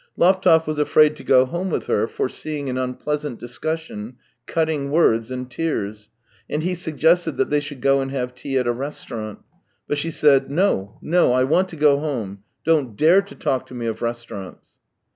[0.17, 4.15] Laptev was afraid to go home with her, fore seeing an unpleasant discussion,
[4.47, 6.09] cutting words, and tears,
[6.49, 9.41] and he suggested that they should go and have tea at a restaurant.
[9.87, 11.33] But she said:" No, no.
[11.33, 12.41] I want to go home.
[12.65, 14.69] Don't dare to talk to me of restaurants."